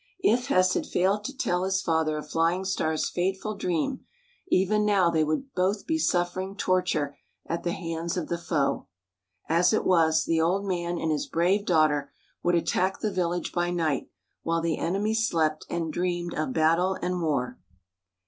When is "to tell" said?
1.25-1.63